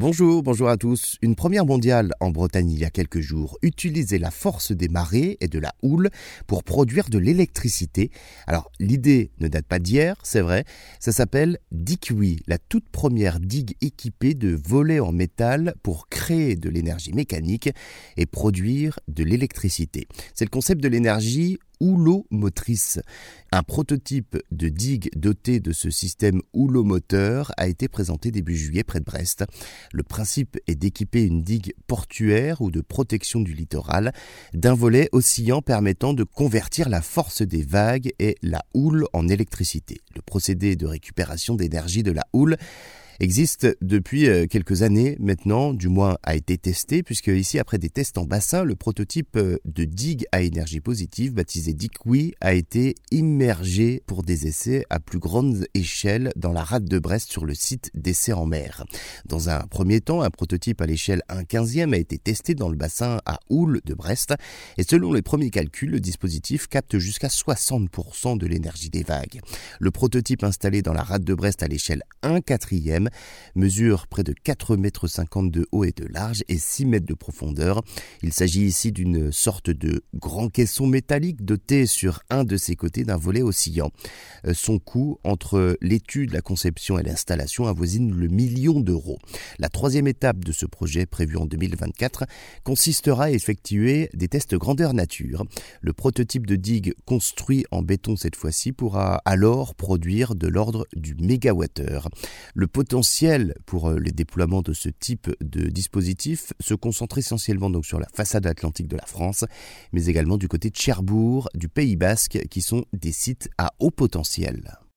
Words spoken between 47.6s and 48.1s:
des